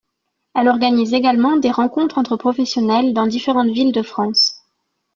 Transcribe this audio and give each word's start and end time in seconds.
Elle 0.55 0.67
organise 0.67 1.13
également 1.13 1.57
des 1.57 1.69
rencontres 1.69 2.17
entre 2.17 2.35
professionnels 2.35 3.13
dans 3.13 3.27
différentes 3.27 3.69
villes 3.69 3.91
de 3.91 4.01
France. 4.01 4.57